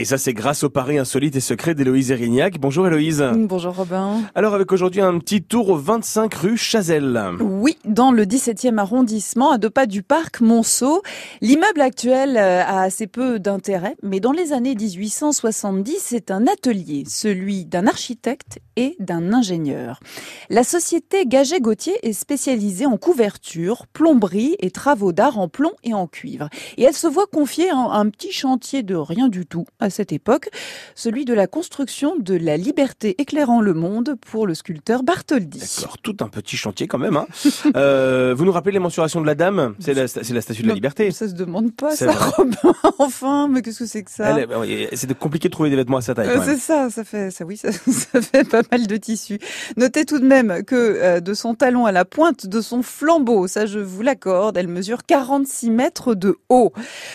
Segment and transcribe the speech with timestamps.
[0.00, 2.58] Et ça, c'est grâce au pari insolite et secret d'Héloïse Erignac.
[2.58, 3.22] Bonjour Héloïse.
[3.34, 4.22] Bonjour Robin.
[4.34, 7.22] Alors avec aujourd'hui un petit tour au 25 rue Chazelle.
[7.38, 11.02] Oui, dans le 17e arrondissement, à deux pas du parc Monceau.
[11.42, 17.04] L'immeuble actuel euh, a assez peu d'intérêt, mais dans les années 1870, c'est un atelier,
[17.06, 20.00] celui d'un architecte et d'un ingénieur.
[20.48, 26.06] La société Gaget-Gauthier est spécialisée en couverture, plomberie et travaux d'art en plomb et en
[26.06, 26.48] cuivre.
[26.78, 30.12] Et elle se voit confier un, un petit chantier de rien du tout à cette
[30.12, 30.48] époque,
[30.94, 35.58] celui de la construction de la liberté éclairant le monde pour le sculpteur Bartholdi.
[35.58, 37.16] D'accord, tout un petit chantier quand même.
[37.16, 37.26] Hein.
[37.76, 39.74] euh, vous nous rappelez les mensurations de la dame?
[39.80, 41.10] C'est la, statue de la liberté.
[41.10, 42.12] Ça se demande pas, ça.
[42.12, 42.56] Robin.
[42.98, 44.46] enfin, mais qu'est-ce que c'est que ça?
[44.46, 46.28] Bah C'est compliqué de trouver des vêtements à sa taille.
[46.28, 46.40] Euh.
[46.44, 49.38] C'est ça, ça fait, ça, oui, ça, ça fait pas mal de tissu.
[49.76, 53.46] Notez tout de même que euh, de son talon à la pointe de son flambeau,
[53.46, 56.72] ça je vous l'accorde, elle mesure 46 mètres de haut.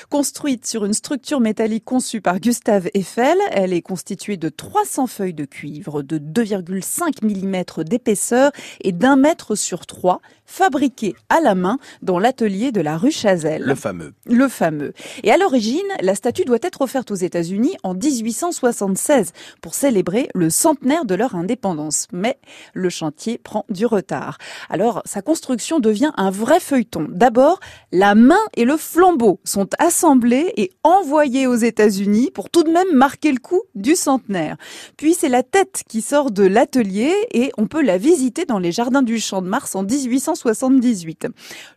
[0.10, 5.34] Construite sur une structure métallique conçue par Gustave Eiffel, elle est constituée de 300 feuilles
[5.34, 11.78] de cuivre de 2,5 mm d'épaisseur et d'un mètre sur trois, fabriquées à la main
[12.02, 13.64] dans l'atelier de la rue Chazelle.
[13.64, 14.14] Le fameux.
[14.26, 14.94] Le fameux.
[15.24, 19.32] Et à l'origine, la statue doit être offerte aux États-Unis en 1876
[19.62, 22.08] pour célébrer le centenaire de leur indépendance.
[22.12, 22.38] Mais
[22.74, 24.38] le chantier prend du retard.
[24.70, 27.08] Alors, sa construction devient un vrai feuilleton.
[27.10, 27.60] D'abord,
[27.92, 32.94] la main et le flambeau sont assemblés et envoyés aux États-Unis pour tout de même
[32.94, 34.58] marquer le coup du centenaire.
[34.98, 38.72] Puis c'est la tête qui sort de l'atelier et on peut la visiter dans les
[38.72, 41.28] jardins du Champ de Mars en 1878.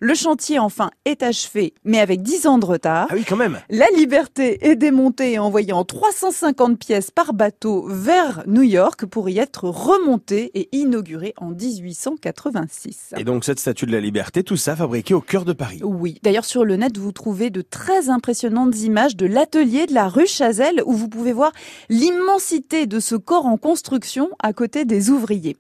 [0.00, 3.08] Le chantier enfin est achevé, mais avec 10 ans de retard.
[3.10, 3.60] Ah oui, quand même.
[3.70, 9.28] La Liberté est démontée et envoyée en 350 pièces par bateau vers New York pour
[9.28, 13.14] y être remontée et inaugurée en 1886.
[13.16, 15.80] Et donc cette statue de la liberté, tout ça fabriqué au cœur de Paris.
[15.82, 20.08] Oui, d'ailleurs sur le net, vous trouvez de très impressionnantes images de l'atelier de la
[20.08, 21.52] rue Chazelle où vous pouvez voir
[21.88, 25.56] l'immensité de ce corps en construction à côté des ouvriers.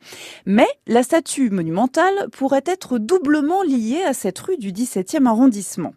[0.46, 5.94] Mais la statue monumentale pourrait être doublement liée à cette rue du 17e arrondissement.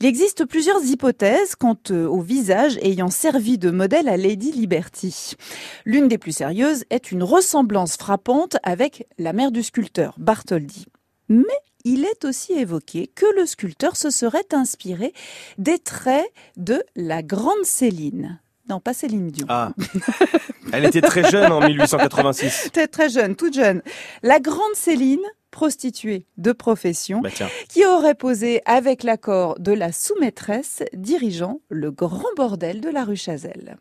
[0.00, 5.34] Il existe plusieurs hypothèses quant euh, au visage ayant servi de modèle à Lady Liberty.
[5.84, 10.86] L'une des plus sérieuses est une ressemblance frappante avec la mère du sculpteur, Bartholdi.
[11.28, 11.44] Mais
[11.84, 15.12] il est aussi évoqué que le sculpteur se serait inspiré
[15.58, 18.40] des traits de la grande Céline.
[18.68, 19.46] Non, pas Céline Dion.
[19.48, 19.72] Ah.
[20.72, 22.70] Elle était très jeune en 1886.
[22.72, 23.82] Très très jeune, toute jeune.
[24.22, 27.30] La grande Céline, prostituée de profession, Bah
[27.68, 33.16] qui aurait posé avec l'accord de la sous-maîtresse dirigeant le grand bordel de la rue
[33.16, 33.76] Chazelle.